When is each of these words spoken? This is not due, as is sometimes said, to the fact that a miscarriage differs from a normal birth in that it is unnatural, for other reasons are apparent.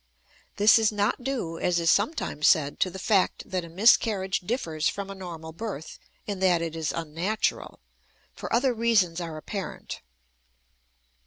This 0.55 0.79
is 0.79 0.91
not 0.91 1.23
due, 1.23 1.59
as 1.59 1.79
is 1.79 1.91
sometimes 1.91 2.47
said, 2.47 2.79
to 2.79 2.89
the 2.89 2.97
fact 2.97 3.47
that 3.47 3.63
a 3.63 3.69
miscarriage 3.69 4.39
differs 4.39 4.89
from 4.89 5.11
a 5.11 5.13
normal 5.13 5.51
birth 5.51 5.99
in 6.25 6.39
that 6.39 6.59
it 6.59 6.75
is 6.75 6.91
unnatural, 6.91 7.79
for 8.33 8.51
other 8.51 8.73
reasons 8.73 9.21
are 9.21 9.37
apparent. 9.37 10.01